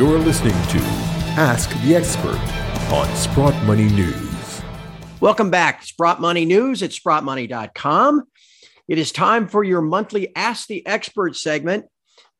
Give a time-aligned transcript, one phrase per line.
[0.00, 0.78] You're listening to
[1.36, 2.40] Ask the Expert
[2.90, 4.62] on Sprott Money News.
[5.20, 5.82] Welcome back.
[5.82, 8.22] Sprott Money News at sprottmoney.com.
[8.88, 11.84] It is time for your monthly Ask the Expert segment,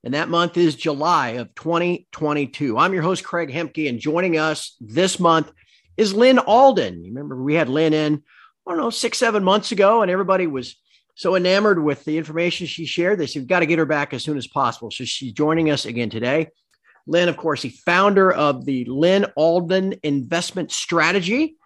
[0.03, 2.79] and that month is July of 2022.
[2.79, 5.53] I'm your host, Craig Hemke, and joining us this month
[5.99, 7.05] is Lyn Alden.
[7.05, 8.23] You Remember, we had Lyn in,
[8.67, 10.77] I don't know, six, seven months ago, and everybody was
[11.15, 13.19] so enamored with the information she shared.
[13.19, 14.91] They said, we've got to get her back as soon as possible.
[14.91, 16.49] So she's joining us again today.
[17.07, 21.57] Lyn, of course, the founder of the Lyn Alden Investment Strategy.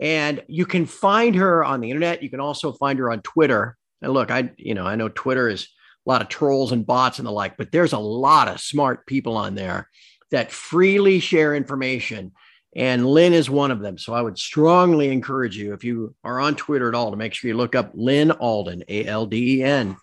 [0.00, 2.22] And you can find her on the internet.
[2.22, 3.76] You can also find her on Twitter.
[4.02, 5.68] And look, I, you know, I know Twitter is
[6.06, 9.06] a lot of trolls and bots and the like, but there's a lot of smart
[9.06, 9.88] people on there
[10.30, 12.32] that freely share information.
[12.74, 13.98] And Lyn is one of them.
[13.98, 17.34] So I would strongly encourage you, if you are on Twitter at all, to make
[17.34, 19.96] sure you look up Lyn Alden, A L D E N,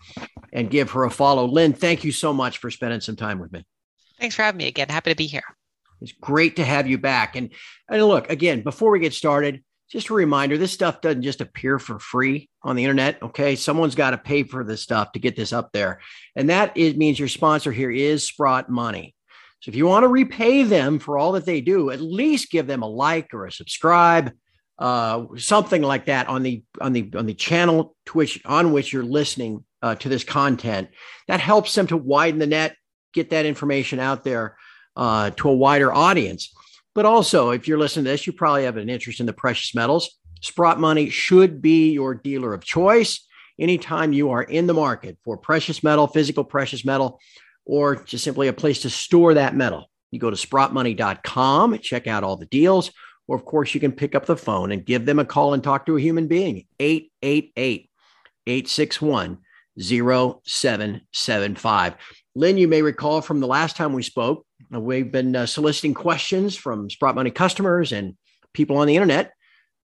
[0.51, 1.45] and give her a follow.
[1.45, 3.65] Lyn, thank you so much for spending some time with me.
[4.19, 4.89] Thanks for having me again.
[4.89, 5.43] Happy to be here.
[6.01, 7.35] It's great to have you back.
[7.35, 7.51] And,
[7.89, 11.79] and look, again, before we get started, just a reminder this stuff doesn't just appear
[11.79, 13.21] for free on the internet.
[13.21, 13.55] Okay.
[13.55, 16.01] Someone's got to pay for this stuff to get this up there.
[16.35, 19.15] And that is, means your sponsor here is Sprott Money.
[19.61, 22.67] So if you want to repay them for all that they do, at least give
[22.67, 24.31] them a like or a subscribe,
[24.77, 29.03] uh, something like that on the on the on the channel Twitch on which you're
[29.03, 30.89] listening uh, to this content.
[31.27, 32.75] That helps them to widen the net,
[33.13, 34.57] get that information out there
[34.95, 36.53] uh, to a wider audience.
[36.95, 39.75] But also, if you're listening to this, you probably have an interest in the precious
[39.75, 40.17] metals.
[40.41, 43.27] Sprott Money should be your dealer of choice
[43.59, 47.19] anytime you are in the market for precious metal, physical precious metal,
[47.65, 49.89] or just simply a place to store that metal.
[50.11, 52.91] You go to sprottmoney.com, check out all the deals,
[53.27, 55.63] or of course, you can pick up the phone and give them a call and
[55.63, 56.65] talk to a human being.
[56.79, 57.89] 888
[58.47, 59.39] 861
[59.79, 61.95] 0775.
[62.37, 65.95] Lyn, you may recall from the last time we spoke, uh, we've been uh, soliciting
[65.95, 68.15] questions from Sprott Money customers and
[68.53, 69.33] people on the internet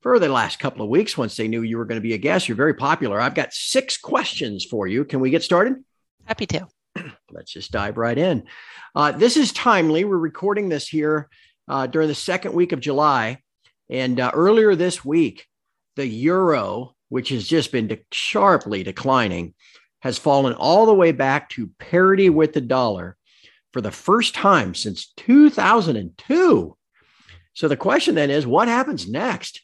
[0.01, 1.17] for the last couple of weeks.
[1.17, 3.19] Once they knew you were going to be a guest, you're very popular.
[3.19, 5.03] I've got six questions for you.
[5.03, 5.83] Can we get started?
[6.25, 6.67] Happy to.
[7.31, 8.43] Let's just dive right in.
[8.93, 10.05] Uh, this is timely.
[10.05, 11.29] We're recording this here
[11.67, 13.39] uh, during the second week of July.
[13.89, 15.47] And uh, earlier this week,
[15.95, 19.55] the euro, which has just been de- sharply declining,
[20.03, 23.15] has fallen all the way back to parity with the dollar
[23.71, 26.77] for the first time since 2002.
[27.53, 29.61] So the question then is what happens next?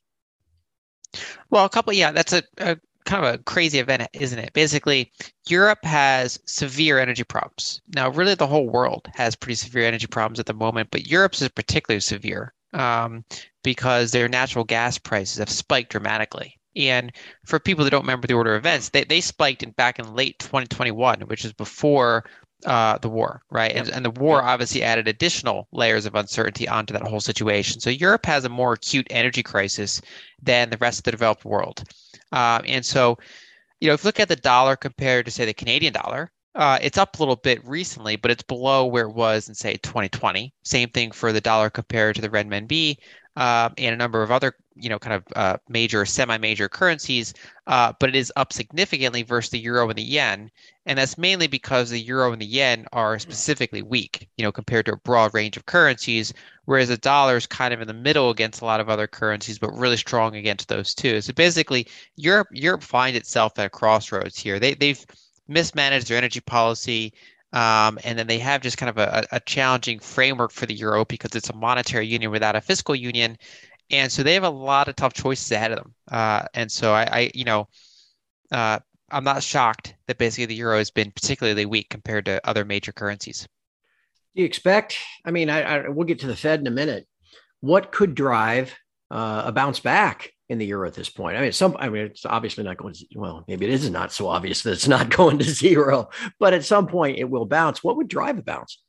[1.50, 4.54] Well, a couple, yeah, that's a, a kind of a crazy event, isn't it?
[4.54, 5.12] Basically,
[5.50, 7.82] Europe has severe energy problems.
[7.94, 11.42] Now, really, the whole world has pretty severe energy problems at the moment, but Europe's
[11.42, 13.26] is particularly severe um,
[13.62, 16.59] because their natural gas prices have spiked dramatically.
[16.80, 17.12] And
[17.46, 20.16] for people that don't remember the order of events, they, they spiked in back in
[20.16, 22.24] late 2021, which is before
[22.66, 23.74] uh, the war, right?
[23.74, 23.86] Yep.
[23.86, 27.80] And, and the war obviously added additional layers of uncertainty onto that whole situation.
[27.80, 30.02] So Europe has a more acute energy crisis
[30.42, 31.84] than the rest of the developed world.
[32.32, 33.18] Um, and so,
[33.80, 36.80] you know, if you look at the dollar compared to, say, the Canadian dollar, uh,
[36.82, 40.54] it's up a little bit recently, but it's below where it was in, say, 2020.
[40.64, 42.98] Same thing for the dollar compared to the renminbi
[43.36, 47.34] uh, and a number of other, you know, kind of uh, major, semi-major currencies.
[47.68, 50.50] Uh, but it is up significantly versus the euro and the yen,
[50.86, 54.86] and that's mainly because the euro and the yen are specifically weak, you know, compared
[54.86, 56.34] to a broad range of currencies,
[56.66, 59.60] whereas the dollar is kind of in the middle against a lot of other currencies,
[59.60, 61.22] but really strong against those too.
[61.22, 64.60] So basically, Europe Europe finds itself at a crossroads here.
[64.60, 65.06] They they've
[65.48, 67.14] mismanaged their energy policy.
[67.52, 71.06] Um, and then they have just kind of a, a challenging framework for the euro
[71.06, 73.38] because it's a monetary union without a fiscal union.
[73.90, 75.96] And so they have a lot of tough choices ahead of them.
[76.12, 77.68] Uh, and so I, I you know,
[78.52, 78.80] uh,
[79.12, 82.92] I'm not shocked that basically the euro has been particularly weak compared to other major
[82.92, 83.48] currencies.
[84.36, 84.98] Do you expect?
[85.26, 87.08] I mean, I, I we'll get to the Fed in a minute.
[87.62, 88.76] What could drive
[89.10, 91.38] uh, a bounce back in the euro at this point.
[91.38, 94.12] I mean, some, I mean, it's obviously not going to, well, maybe it is not
[94.12, 97.84] so obvious that it's not going to zero, but at some point it will bounce.
[97.84, 98.80] What would drive a bounce?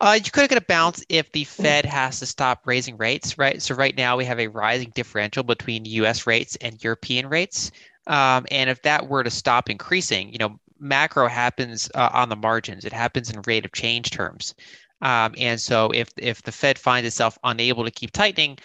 [0.00, 3.60] Uh, you could get a bounce if the Fed has to stop raising rates, right?
[3.60, 6.26] So right now we have a rising differential between U.S.
[6.26, 7.72] rates and European rates,
[8.06, 12.36] um, and if that were to stop increasing, you know, macro happens uh, on the
[12.36, 12.84] margins.
[12.84, 14.54] It happens in rate of change terms,
[15.02, 18.58] um, and so if if the Fed finds itself unable to keep tightening,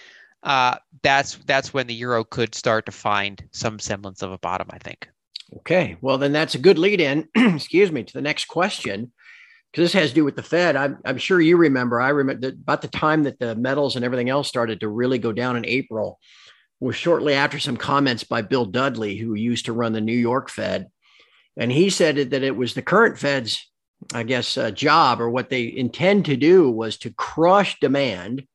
[0.44, 4.68] uh, that's that's when the euro could start to find some semblance of a bottom.
[4.72, 5.10] I think.
[5.58, 7.28] Okay, well then that's a good lead in.
[7.36, 9.12] excuse me to the next question
[9.72, 10.76] because this has to do with the Fed.
[10.76, 12.02] I'm, I'm sure you remember.
[12.02, 15.18] I remember that about the time that the metals and everything else started to really
[15.18, 16.20] go down in April
[16.80, 20.50] was shortly after some comments by Bill Dudley, who used to run the New York
[20.50, 20.88] Fed,
[21.56, 23.72] and he said that it was the current Fed's
[24.14, 28.48] I guess, uh, job or what they intend to do was to crush demand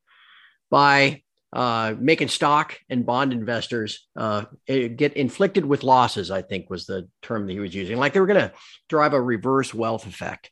[0.71, 6.87] by uh, making stock and bond investors uh, get inflicted with losses, I think was
[6.87, 7.97] the term that he was using.
[7.97, 8.53] Like they were going to
[8.89, 10.51] drive a reverse wealth effect.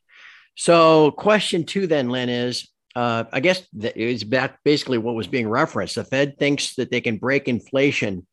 [0.56, 4.25] So, question two then, Lyn, is uh, I guess it's
[4.64, 5.96] basically what was being referenced.
[5.96, 8.26] The Fed thinks that they can break inflation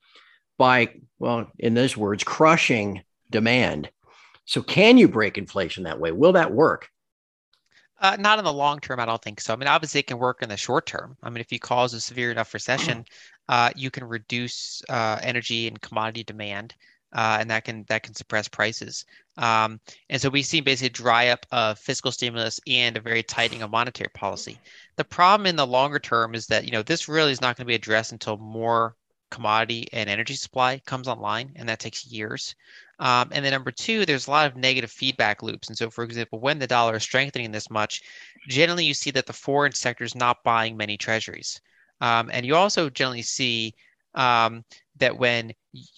[0.59, 3.89] by, well, in those words, crushing demand.
[4.45, 6.11] So, can you break inflation that way?
[6.11, 6.87] Will that work?
[8.01, 9.53] Uh, not in the long term, I don't think so.
[9.53, 11.15] I mean, obviously, it can work in the short term.
[11.21, 13.06] I mean, if you cause a severe enough recession,
[13.48, 16.74] uh, you can reduce uh, energy and commodity demand,
[17.13, 19.06] uh, and that can that can suppress prices.
[19.38, 23.21] Um, and so we see basically a dry up of fiscal stimulus and a very
[23.21, 24.57] tightening of monetary policy.
[24.95, 27.65] The problem in the longer term is that you know this really is not going
[27.65, 28.95] to be addressed until more
[29.30, 32.56] commodity and energy supply comes online, and that takes years.
[33.01, 35.68] Um, and then number two, there's a lot of negative feedback loops.
[35.68, 38.03] And so, for example, when the dollar is strengthening this much,
[38.48, 41.59] generally you see that the foreign sector is not buying many treasuries.
[42.00, 43.74] Um, and you also generally see
[44.13, 44.63] um,
[44.98, 45.51] that when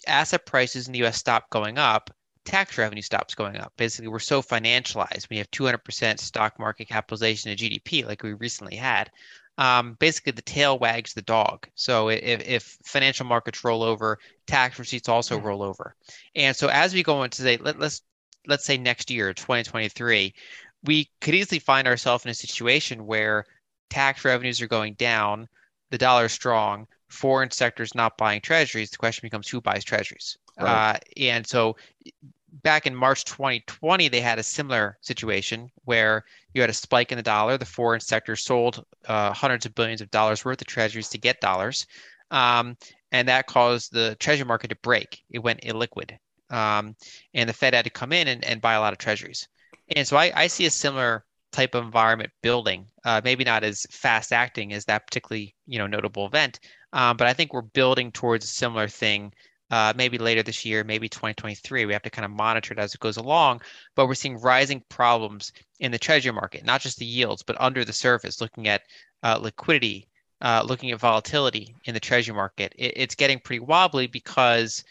[0.08, 2.10] asset prices in the US stop going up,
[2.46, 3.74] tax revenue stops going up.
[3.76, 5.30] Basically, we're so financialized.
[5.30, 9.12] We have 200% stock market capitalization of GDP, like we recently had
[9.58, 11.68] um, basically the tail wags the dog.
[11.76, 14.18] So if, if financial markets roll over,
[14.48, 15.96] tax receipts also roll over.
[16.36, 18.02] And so as we go into say, let, let's
[18.48, 20.34] let's say next year, 2023,
[20.84, 23.46] we could easily find ourselves in a situation where
[23.90, 25.48] tax revenues are going down,
[25.92, 28.90] the dollar is strong, foreign sectors not buying treasuries.
[28.90, 30.38] The question becomes who buys treasuries.
[30.60, 30.96] Right.
[30.96, 31.78] Uh, and so
[32.62, 36.24] back in March 2020, they had a similar situation where
[36.54, 37.58] you had a spike in the dollar.
[37.58, 41.42] The foreign sector sold uh, hundreds of billions of dollars worth of treasuries to get
[41.42, 41.88] dollars.
[42.32, 42.78] Um,
[43.12, 45.24] and that caused the treasury market to break.
[45.30, 46.18] It went illiquid.
[46.50, 46.96] Um,
[47.34, 49.48] and the Fed had to come in and, and buy a lot of treasuries.
[49.96, 53.86] And so I, I see a similar type of environment building, uh, maybe not as
[53.90, 56.60] fast acting as that particularly you know notable event,
[56.94, 59.32] um, but I think we're building towards a similar thing
[59.72, 61.86] uh, maybe later this year, maybe 2023.
[61.86, 63.62] We have to kind of monitor it as it goes along.
[63.96, 67.84] But we're seeing rising problems in the treasury market, not just the yields, but under
[67.84, 68.84] the surface, looking at
[69.24, 70.08] uh, liquidity,
[70.42, 72.74] uh, looking at volatility in the treasury market.
[72.78, 74.84] It, it's getting pretty wobbly because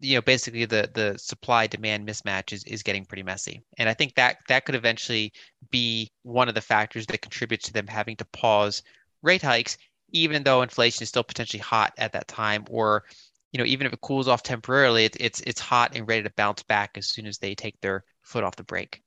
[0.00, 3.94] you know basically the the supply demand mismatch is, is getting pretty messy and i
[3.94, 5.32] think that that could eventually
[5.70, 8.82] be one of the factors that contributes to them having to pause
[9.22, 9.78] rate hikes
[10.10, 13.04] even though inflation is still potentially hot at that time or
[13.54, 16.32] you know, even if it cools off temporarily, it, it's it's hot and ready to
[16.36, 19.00] bounce back as soon as they take their foot off the brake.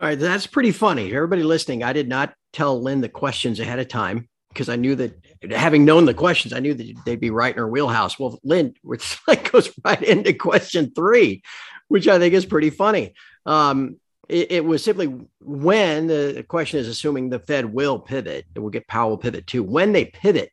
[0.00, 1.14] All right, that's pretty funny.
[1.14, 4.96] Everybody listening, I did not tell Lyn the questions ahead of time because I knew
[4.96, 8.18] that having known the questions, I knew that they'd be right in her wheelhouse.
[8.18, 11.42] Well, Lyn, which like goes right into question three,
[11.86, 13.14] which I think is pretty funny.
[13.46, 15.06] Um, it, it, was simply
[15.40, 19.62] when the question is assuming the Fed will pivot, and we'll get Powell pivot too.
[19.62, 20.50] When they pivot,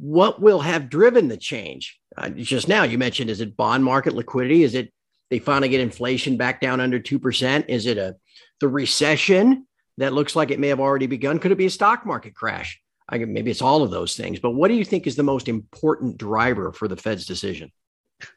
[0.00, 1.98] what will have driven the change?
[2.16, 4.62] Uh, just now, you mentioned is it bond market liquidity?
[4.62, 4.92] Is it
[5.28, 7.64] they finally get inflation back down under 2%?
[7.68, 8.16] Is it a
[8.60, 9.66] the recession
[9.98, 11.38] that looks like it may have already begun?
[11.38, 12.80] Could it be a stock market crash?
[13.08, 14.40] I maybe it's all of those things.
[14.40, 17.70] But what do you think is the most important driver for the Fed's decision?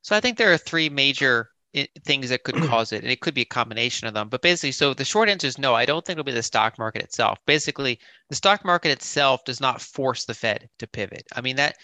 [0.01, 1.50] So I think there are three major
[2.03, 4.29] things that could cause it, and it could be a combination of them.
[4.29, 5.73] But basically, so the short answer is no.
[5.73, 7.39] I don't think it'll be the stock market itself.
[7.45, 7.99] Basically,
[8.29, 11.25] the stock market itself does not force the Fed to pivot.
[11.36, 11.77] I mean that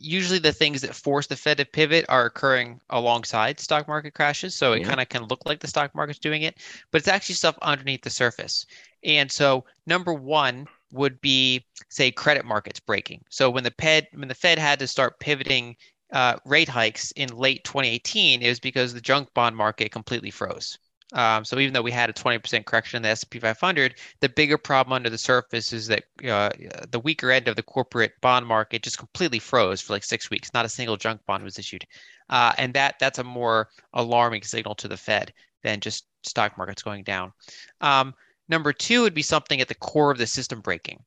[0.00, 4.54] usually the things that force the Fed to pivot are occurring alongside stock market crashes.
[4.54, 4.88] So it yeah.
[4.88, 6.56] kind of can look like the stock market's doing it,
[6.90, 8.66] but it's actually stuff underneath the surface.
[9.04, 13.24] And so number one would be say credit markets breaking.
[13.30, 15.76] So when the Fed when the Fed had to start pivoting
[16.12, 20.78] uh, rate hikes in late 2018, it was because the junk bond market completely froze.
[21.12, 24.56] Um, so even though we had a 20% correction in the S&P 500, the bigger
[24.56, 26.50] problem under the surface is that uh,
[26.90, 30.54] the weaker end of the corporate bond market just completely froze for like six weeks.
[30.54, 31.84] Not a single junk bond was issued,
[32.28, 35.32] uh, and that that's a more alarming signal to the Fed
[35.64, 37.32] than just stock markets going down.
[37.80, 38.14] Um,
[38.48, 41.02] number two would be something at the core of the system breaking.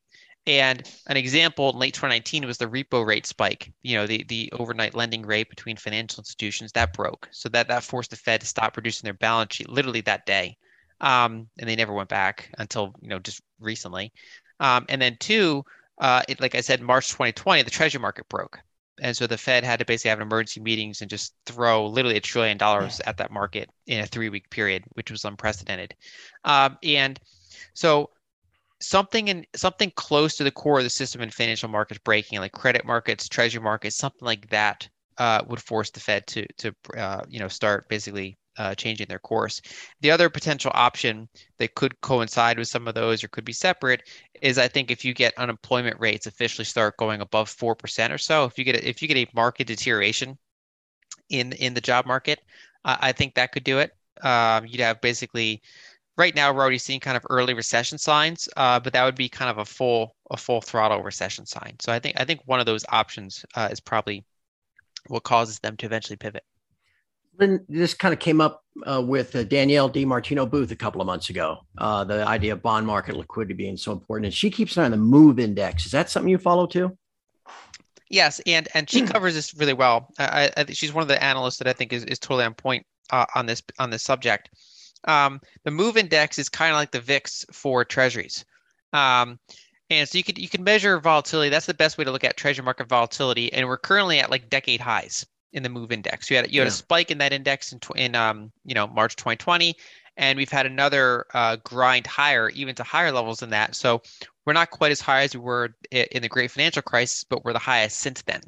[0.45, 3.71] And an example in late 2019 was the repo rate spike.
[3.81, 7.29] You know, the, the overnight lending rate between financial institutions that broke.
[7.31, 10.57] So that that forced the Fed to stop reducing their balance sheet literally that day.
[10.99, 14.11] Um, and they never went back until you know just recently.
[14.59, 15.65] Um, and then two,
[15.99, 18.59] uh, it, like I said, March 2020, the Treasury market broke,
[19.01, 22.21] and so the Fed had to basically have emergency meetings and just throw literally a
[22.21, 25.95] trillion dollars at that market in a three-week period, which was unprecedented.
[26.45, 27.19] Um, and
[27.73, 28.11] so
[28.83, 32.51] something in something close to the core of the system in financial markets breaking, like
[32.51, 34.87] credit markets, treasury markets, something like that,
[35.17, 39.19] uh, would force the Fed to to uh, you know start basically uh, changing their
[39.19, 39.61] course.
[40.01, 44.03] The other potential option that could coincide with some of those or could be separate
[44.41, 48.17] is I think if you get unemployment rates officially start going above four percent or
[48.17, 50.37] so, if you get a, if you get a market deterioration
[51.29, 52.39] in in the job market,
[52.85, 53.91] I think that could do it.
[54.21, 55.61] Um, you'd have basically
[56.17, 59.29] right now we're already seeing kind of early recession signs, uh, but that would be
[59.29, 61.75] kind of a full a full throttle recession sign.
[61.79, 64.23] So I think I think one of those options uh, is probably
[65.07, 66.43] what causes them to eventually pivot.
[67.37, 71.07] Then this kind of came up uh, with uh, Danielle DiMartino Booth a couple of
[71.07, 71.65] months ago.
[71.79, 74.85] Uh, the idea of bond market liquidity being so important, and she keeps an eye
[74.85, 75.85] on the Move Index.
[75.87, 76.95] Is that something you follow too?
[78.09, 80.13] Yes, and and she covers this really well.
[80.19, 82.85] I, I she's one of the analysts that I think is, is totally on point
[83.09, 84.51] uh, on this on this subject.
[85.05, 88.45] Um, the Move Index is kind of like the VIX for Treasuries.
[88.93, 89.39] Um,
[89.89, 91.49] and so you could you can measure volatility.
[91.49, 93.51] That's the best way to look at treasury market volatility.
[93.51, 96.29] And we're currently at like decade highs in the move index.
[96.29, 96.69] You had you had yeah.
[96.69, 99.75] a spike in that index in in um you know March 2020,
[100.17, 103.75] and we've had another uh, grind higher, even to higher levels than that.
[103.75, 104.01] So
[104.45, 107.53] we're not quite as high as we were in the Great Financial Crisis, but we're
[107.53, 108.41] the highest since then.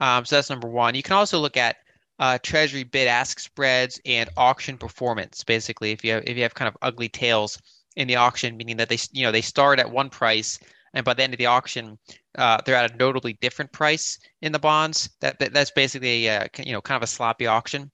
[0.00, 0.94] Um, so that's number one.
[0.94, 1.76] You can also look at
[2.22, 5.42] uh, Treasury bid-ask spreads and auction performance.
[5.42, 7.60] Basically, if you have if you have kind of ugly tails
[7.96, 10.60] in the auction, meaning that they you know they start at one price
[10.94, 11.98] and by the end of the auction,
[12.38, 15.10] uh, they're at a notably different price in the bonds.
[15.20, 17.90] That, that that's basically a, uh, you know kind of a sloppy auction,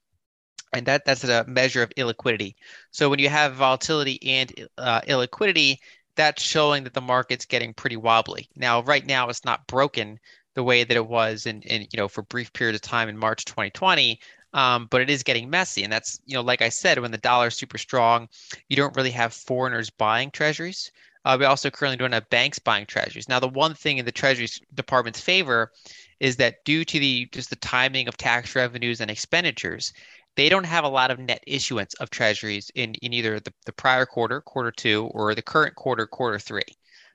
[0.73, 2.53] and that that's a measure of illiquidity.
[2.91, 5.77] So when you have volatility and uh, illiquidity,
[6.15, 8.47] that's showing that the market's getting pretty wobbly.
[8.55, 10.19] Now, right now, it's not broken
[10.59, 13.07] the way that it was in, in you know for a brief period of time
[13.07, 14.19] in March 2020.
[14.51, 17.17] Um, but it is getting messy, and that's you know like I said, when the
[17.17, 18.27] dollar is super strong,
[18.67, 20.91] you don't really have foreigners buying treasuries.
[21.23, 23.29] Uh, we also currently don't have banks buying treasuries.
[23.29, 25.71] Now, the one thing in the Treasury Department's favor
[26.19, 29.93] is that due to the just the timing of tax revenues and expenditures,
[30.35, 33.71] they don't have a lot of net issuance of treasuries in, in either the, the
[33.71, 36.69] prior quarter, quarter two, or the current quarter, quarter three.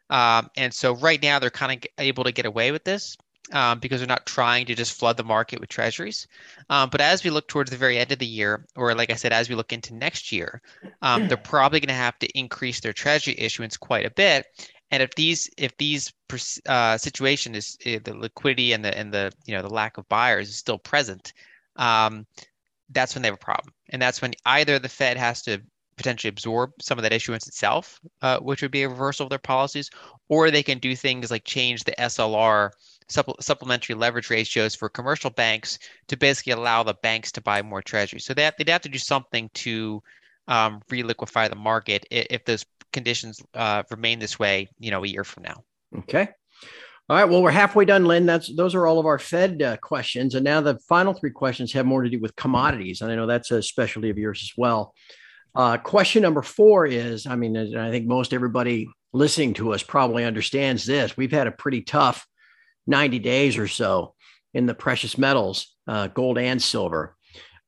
[0.08, 3.18] Um, and so right now they're kind of able to get away with this
[3.52, 6.26] um, because they're not trying to just flood the market with treasuries.
[6.70, 9.14] Um, but as we look towards the very end of the year, or like I
[9.14, 10.62] said, as we look into next year,
[11.02, 14.46] um, they're probably going to have to increase their treasury issuance quite a bit.
[14.90, 16.12] And if these if these
[16.68, 20.08] uh, situation is uh, the liquidity and the and the you know the lack of
[20.08, 21.32] buyers is still present,
[21.76, 22.26] um,
[22.90, 23.74] that's when they have a problem.
[23.90, 25.60] And that's when either the Fed has to
[25.96, 29.38] potentially absorb some of that issuance itself, uh, which would be a reversal of their
[29.38, 29.90] policies,
[30.28, 32.70] or they can do things like change the SLR
[33.08, 37.82] supple- supplementary leverage ratios for commercial banks to basically allow the banks to buy more
[37.82, 38.25] treasuries.
[38.25, 40.02] So they have, they'd have to do something to
[40.49, 45.08] um, reliquify the market if, if those conditions uh, remain this way, you know, a
[45.08, 45.64] year from now.
[45.99, 46.28] Okay.
[47.08, 47.28] All right.
[47.28, 48.25] Well, we're halfway done, Lyn.
[48.25, 51.70] That's those are all of our Fed uh, questions, and now the final three questions
[51.75, 54.52] have more to do with commodities, and I know that's a specialty of yours as
[54.56, 54.94] well.
[55.54, 60.25] Uh, question number four is: I mean, I think most everybody listening to us probably
[60.25, 61.14] understands this.
[61.14, 62.26] We've had a pretty tough
[62.86, 64.14] 90 days or so
[64.52, 67.16] in the precious metals, uh, gold and silver.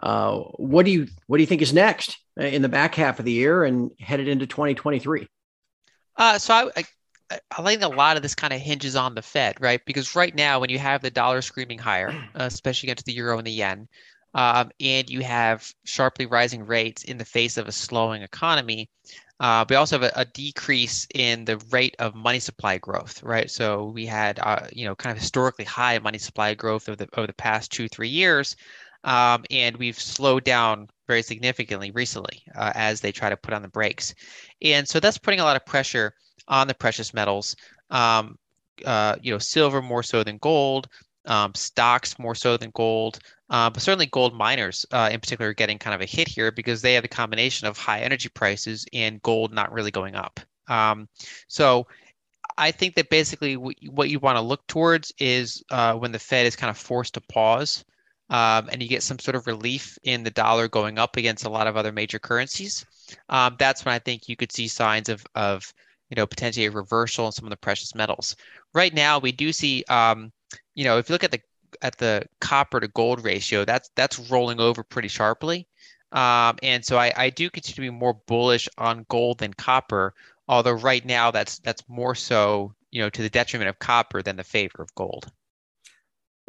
[0.00, 3.24] Uh, what do you what do you think is next in the back half of
[3.24, 5.26] the year and headed into 2023?
[6.16, 6.84] Uh, so I,
[7.30, 9.80] I, I think a lot of this kind of hinges on the Fed, right?
[9.86, 13.38] Because right now, when you have the dollar screaming higher, uh, especially against the euro
[13.38, 13.88] and the yen,
[14.34, 18.88] um, and you have sharply rising rates in the face of a slowing economy,
[19.38, 23.50] uh, we also have a, a, decrease in the rate of money supply growth, right?
[23.50, 27.08] So we had, uh, you know, kind of historically high money supply growth over the
[27.16, 28.56] over the past two three years,
[29.04, 33.62] um, and we've slowed down very significantly recently uh, as they try to put on
[33.62, 34.14] the brakes,
[34.62, 36.14] and so that's putting a lot of pressure
[36.48, 37.54] on the precious metals.
[37.90, 38.38] Um,
[38.84, 40.88] uh, you know, silver more so than gold,
[41.26, 43.18] um, stocks more so than gold.
[43.48, 46.50] Uh, but certainly gold miners uh, in particular are getting kind of a hit here
[46.50, 50.40] because they have the combination of high energy prices and gold not really going up.
[50.68, 51.08] Um,
[51.46, 51.86] so
[52.58, 56.46] I think that basically what you want to look towards is uh, when the Fed
[56.46, 57.84] is kind of forced to pause
[58.30, 61.50] um, and you get some sort of relief in the dollar going up against a
[61.50, 62.84] lot of other major currencies.
[63.28, 65.72] Um, that's when I think you could see signs of, of
[66.10, 68.34] you know potentially a reversal in some of the precious metals.
[68.74, 70.32] Right now, we do see um,
[70.74, 71.40] you know if you look at the
[71.82, 75.68] at the copper to gold ratio, that's that's rolling over pretty sharply.
[76.12, 80.14] Um, and so I, I do continue to be more bullish on gold than copper,
[80.48, 84.36] although right now that's that's more so you know to the detriment of copper than
[84.36, 85.30] the favor of gold.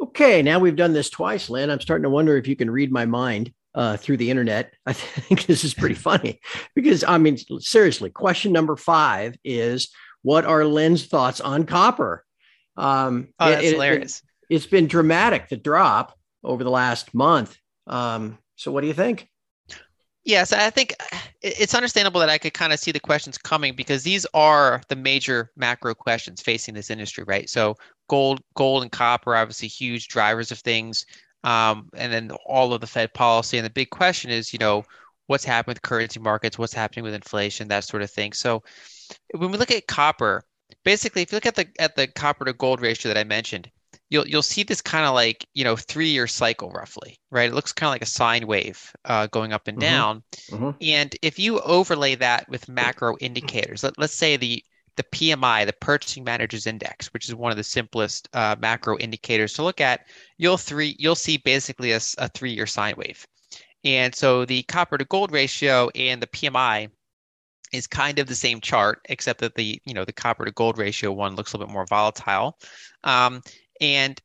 [0.00, 1.70] Okay, now we've done this twice, Lyn.
[1.70, 4.72] I'm starting to wonder if you can read my mind uh, through the internet.
[4.86, 6.40] I think this is pretty funny
[6.74, 9.90] because I mean, seriously, question number five is
[10.22, 12.24] what are Lyn's thoughts on copper?
[12.78, 14.22] Um, oh, that's it, hilarious.
[14.48, 17.58] It, it's been dramatic the drop over the last month.
[17.86, 19.28] Um, so what do you think?
[20.24, 20.94] Yes, I think
[21.40, 24.96] it's understandable that I could kind of see the questions coming because these are the
[24.96, 27.48] major macro questions facing this industry, right?
[27.48, 27.76] So
[28.08, 31.06] gold, gold and copper, obviously huge drivers of things,
[31.44, 33.56] um, and then all of the Fed policy.
[33.56, 34.84] And the big question is, you know,
[35.28, 38.32] what's happening with currency markets, what's happening with inflation, that sort of thing.
[38.32, 38.62] So
[39.34, 40.44] when we look at copper,
[40.84, 43.70] basically, if you look at the at the copper to gold ratio that I mentioned,
[44.10, 47.54] you'll you'll see this kind of like you know three year cycle roughly right it
[47.54, 49.90] looks kind of like a sine wave uh, going up and mm-hmm.
[49.90, 50.70] down mm-hmm.
[50.80, 54.62] and if you overlay that with macro indicators let, let's say the
[54.96, 59.52] the pmi the purchasing managers index which is one of the simplest uh, macro indicators
[59.52, 60.00] to look at
[60.38, 63.26] you'll three you'll see basically a, a three year sine wave
[63.84, 66.88] and so the copper to gold ratio and the pmi
[67.72, 70.78] is kind of the same chart, except that the you know the copper to gold
[70.78, 72.58] ratio one looks a little bit more volatile.
[73.04, 73.42] Um,
[73.80, 74.20] and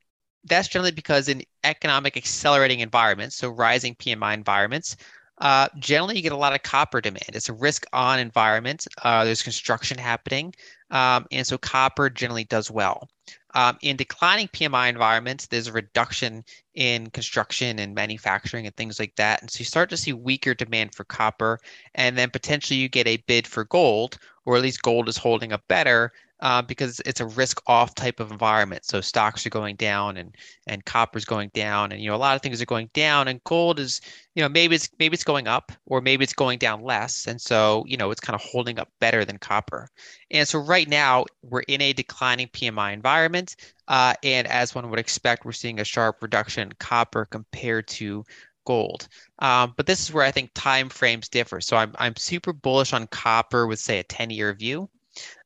[0.46, 4.98] that's generally because in economic accelerating environments, so rising PMI environments,
[5.40, 7.30] uh, generally you get a lot of copper demand.
[7.30, 8.88] It's a risk on environment.
[9.04, 10.54] Uh, there's construction happening.
[10.92, 13.10] Um, and so copper generally does well.
[13.56, 16.44] Um, in declining PMI environments, there's a reduction
[16.76, 19.42] in construction and manufacturing and things like that.
[19.42, 21.60] And so you start to see weaker demand for copper,
[21.96, 25.52] and then potentially you get a bid for gold, or at least gold is holding
[25.54, 26.12] up better
[26.44, 28.86] uh, because it's a risk off type of environment.
[28.86, 30.36] So stocks are going down and
[30.68, 33.42] and copper's going down, and you know a lot of things are going down, and
[33.46, 34.02] gold is
[34.36, 37.40] you know maybe it's maybe it's going up or maybe it's going down less, and
[37.42, 39.88] so you know it's kind of holding up better than copper.
[40.32, 43.56] And so right now we're in a declining PMI environment,
[43.88, 48.26] uh, and as one would expect, we're seeing a sharp reduction in copper compared to
[48.66, 49.08] gold.
[49.40, 51.62] Um, but this is where I think time frames differ.
[51.62, 54.90] So I'm I'm super bullish on copper with say a 10 year view.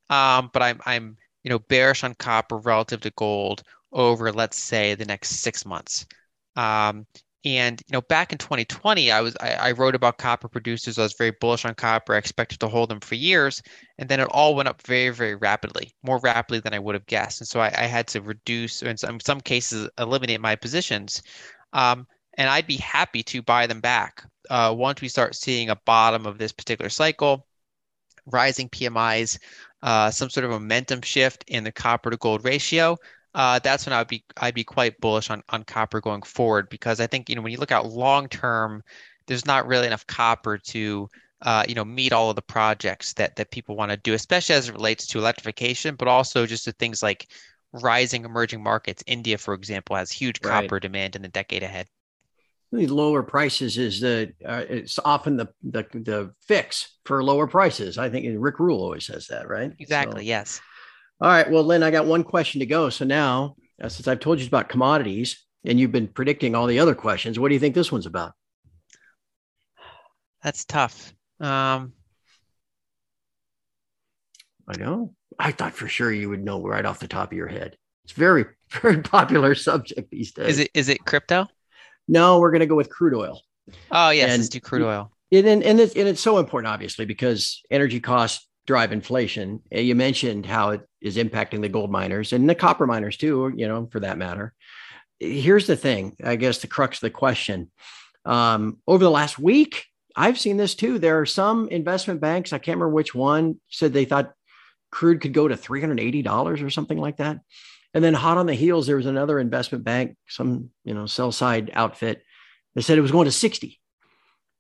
[0.10, 4.96] Um, but I'm I'm you know bearish on copper relative to gold over let's say
[4.96, 6.06] the next six months.
[6.56, 7.06] Um,
[7.46, 10.98] and you know, back in 2020, I was I, I, wrote about copper producers.
[10.98, 12.14] I was very bullish on copper.
[12.14, 13.62] I expected to hold them for years,
[13.98, 17.06] and then it all went up very, very rapidly, more rapidly than I would have
[17.06, 17.40] guessed.
[17.40, 21.22] And so I, I had to reduce, in some, some cases, eliminate my positions.
[21.74, 25.80] Um, and I'd be happy to buy them back uh, once we start seeing a
[25.86, 27.48] bottom of this particular cycle,
[28.26, 29.40] rising PMIs,
[29.84, 32.98] uh, some sort of momentum shift in the copper to gold ratio,
[33.36, 37.00] uh, that's when I'd be I'd be quite bullish on on copper going forward because
[37.00, 38.84] I think you know when you look out long term,
[39.28, 41.10] there's not really enough copper to
[41.44, 44.56] uh, you know meet all of the projects that that people want to do, especially
[44.56, 47.28] as it relates to electrification, but also just to things like
[47.74, 49.04] rising emerging markets.
[49.06, 50.64] India, for example, has huge right.
[50.64, 51.88] copper demand in the decade ahead
[52.72, 57.98] the lower prices is the uh, it's often the, the the fix for lower prices.
[57.98, 59.72] I think Rick Rule always says that, right?
[59.80, 60.22] Exactly.
[60.22, 60.62] So, yes.
[61.22, 61.50] All right.
[61.50, 62.90] Well, Lyn, I got one question to go.
[62.90, 66.80] So now, uh, since I've told you about commodities and you've been predicting all the
[66.80, 68.34] other questions, what do you think this one's about?
[70.44, 71.14] That's tough.
[71.40, 71.94] Um,
[74.68, 75.14] I know.
[75.40, 77.78] I thought for sure you would know right off the top of your head.
[78.04, 80.48] It's very, very popular subject these days.
[80.48, 80.72] Is it?
[80.74, 81.48] Is it crypto?
[82.08, 83.42] No, we're going to go with crude oil.
[83.92, 85.12] Oh yes, and, let's do crude oil.
[85.30, 89.62] It, and and it's, and it's so important, obviously, because energy costs drive inflation.
[89.72, 93.52] You mentioned how it is impacting the gold miners and the copper miners too.
[93.56, 94.54] You know, for that matter.
[95.20, 96.16] Here's the thing.
[96.24, 97.72] I guess the crux of the question.
[98.24, 101.00] Um, over the last week, I've seen this too.
[101.00, 102.54] There are some investment banks.
[102.54, 104.34] I can't remember which one said they thought
[104.92, 107.40] crude could go to three hundred eighty dollars or something like that.
[107.98, 111.32] And then hot on the heels, there was another investment bank, some you know sell
[111.32, 112.22] side outfit,
[112.76, 113.80] that said it was going to 60.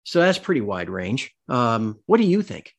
[0.06, 1.36] So that's pretty wide range.
[1.47, 2.73] Um, what do you think?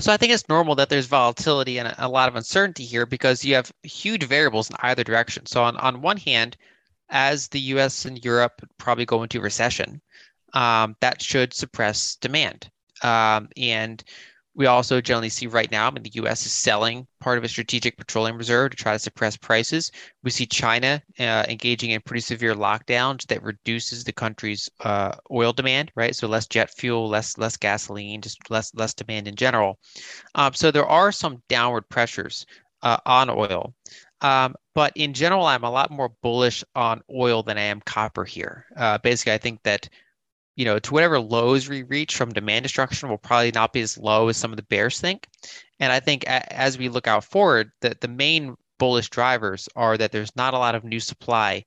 [0.00, 3.44] So I think it's normal that there's volatility and a lot of uncertainty here because
[3.44, 5.46] you have huge variables in either direction.
[5.46, 6.56] So on, on one hand,
[7.08, 10.02] as the US and Europe probably go into recession,
[10.52, 12.68] um, that should suppress demand.
[13.04, 14.02] Um, and
[14.60, 16.44] we also generally see right now, I mean, the U.S.
[16.44, 19.90] is selling part of a strategic petroleum reserve to try to suppress prices.
[20.22, 25.54] We see China uh, engaging in pretty severe lockdowns that reduces the country's uh, oil
[25.54, 26.14] demand, right?
[26.14, 29.78] So less jet fuel, less less gasoline, just less less demand in general.
[30.34, 32.44] Um, so there are some downward pressures
[32.82, 33.72] uh, on oil.
[34.20, 38.26] Um, but in general, I'm a lot more bullish on oil than I am copper
[38.26, 38.66] here.
[38.76, 39.88] Uh, basically, I think that
[40.56, 43.98] you know, to whatever lows we reach from demand destruction will probably not be as
[43.98, 45.26] low as some of the bears think.
[45.78, 49.96] And I think a, as we look out forward, that the main bullish drivers are
[49.96, 51.64] that there's not a lot of new supply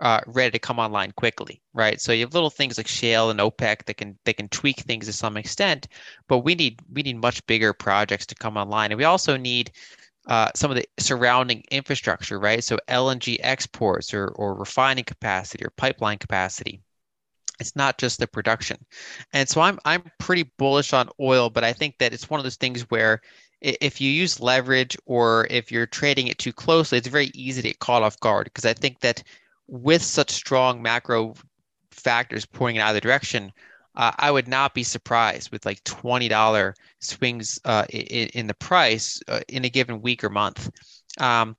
[0.00, 2.00] uh, ready to come online quickly, right?
[2.00, 5.06] So you have little things like shale and OPEC that can they can tweak things
[5.06, 5.86] to some extent,
[6.28, 9.70] but we need we need much bigger projects to come online, and we also need
[10.26, 12.64] uh, some of the surrounding infrastructure, right?
[12.64, 16.80] So LNG exports or or refining capacity or pipeline capacity
[17.60, 18.78] It's not just the production.
[19.32, 22.44] And so I'm I'm pretty bullish on oil, but I think that it's one of
[22.44, 23.20] those things where
[23.60, 27.68] if you use leverage or if you're trading it too closely, it's very easy to
[27.68, 29.22] get caught off guard because I think that
[29.68, 31.34] with such strong macro
[31.90, 33.52] factors pointing in either direction,
[33.96, 38.54] uh, I would not be surprised with like twenty dollar swings uh, in, in, the
[38.54, 40.70] price uh, in a given week or month.
[41.18, 41.56] Um,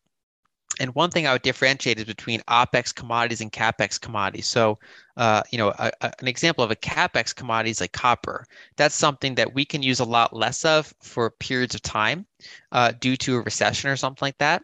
[0.79, 4.47] and one thing I would differentiate is between OPEX commodities and CAPEX commodities.
[4.47, 4.79] So,
[5.17, 8.45] uh, you know, a, a, an example of a CAPEX commodity is like copper.
[8.75, 12.25] That's something that we can use a lot less of for periods of time
[12.71, 14.63] uh, due to a recession or something like that.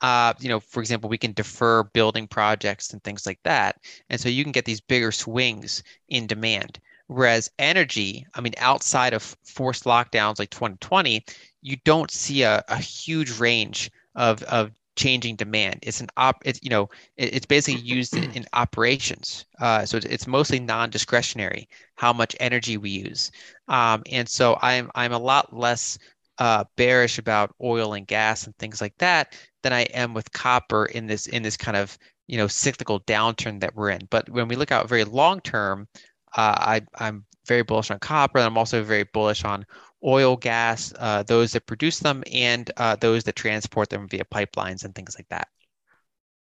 [0.00, 3.76] Uh, you know, for example, we can defer building projects and things like that.
[4.10, 6.80] And so you can get these bigger swings in demand.
[7.06, 11.24] Whereas energy, I mean, outside of forced lockdowns like 2020,
[11.60, 15.78] you don't see a, a huge range of, of changing demand.
[15.82, 19.46] It's an op, it's, you know, it, it's basically used in, in operations.
[19.60, 23.30] Uh, so it's, it's mostly non-discretionary, how much energy we use.
[23.68, 25.98] Um, and so I'm, I'm a lot less
[26.38, 30.86] uh, bearish about oil and gas and things like that than I am with copper
[30.86, 34.06] in this, in this kind of, you know, cyclical downturn that we're in.
[34.10, 35.88] But when we look out very long term,
[36.36, 39.66] uh, I, I'm very bullish on copper, and I'm also very bullish on
[40.04, 44.84] oil, gas, uh, those that produce them, and uh, those that transport them via pipelines
[44.84, 45.48] and things like that.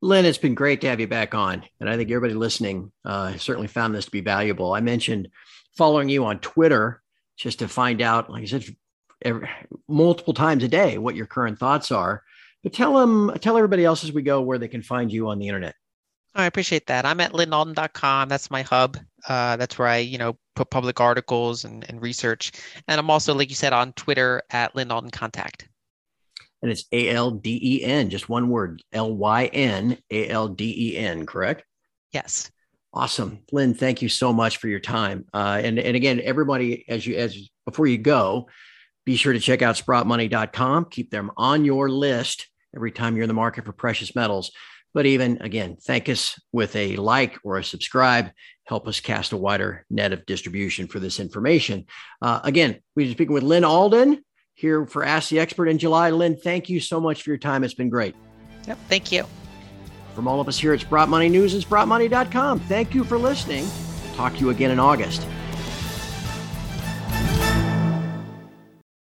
[0.01, 1.63] Lyn, it's been great to have you back on.
[1.79, 4.73] And I think everybody listening uh, certainly found this to be valuable.
[4.73, 5.27] I mentioned
[5.77, 7.01] following you on Twitter
[7.37, 8.65] just to find out, like I said,
[9.21, 9.49] every,
[9.87, 12.23] multiple times a day what your current thoughts are.
[12.63, 15.39] But tell them, tell everybody else as we go where they can find you on
[15.39, 15.75] the internet.
[16.35, 17.05] I appreciate that.
[17.05, 18.29] I'm at lynalden.com.
[18.29, 18.97] That's my hub.
[19.27, 22.51] Uh, that's where I, you know, put public articles and, and research.
[22.89, 25.69] And I'm also, like you said, on Twitter at Lyn Alden Contact.
[26.61, 30.49] And it's A L D E N, just one word, L Y N A L
[30.49, 31.63] D E N, correct?
[32.11, 32.51] Yes.
[32.93, 33.73] Awesome, Lyn.
[33.73, 35.25] Thank you so much for your time.
[35.33, 38.49] Uh, and and again, everybody, as you as before you go,
[39.05, 40.85] be sure to check out sprottmoney.com.
[40.85, 44.51] Keep them on your list every time you're in the market for precious metals.
[44.93, 48.31] But even again, thank us with a like or a subscribe.
[48.65, 51.85] Help us cast a wider net of distribution for this information.
[52.21, 54.23] Uh, again, we've been speaking with Lyn Alden
[54.53, 56.09] here for Ask the Expert in July.
[56.09, 57.63] Lyn, thank you so much for your time.
[57.63, 58.15] It's been great.
[58.67, 59.25] Yep, thank you.
[60.13, 63.65] From all of us here at Sprott Money News and SprottMoney.com, thank you for listening.
[64.15, 65.25] talk to you again in August.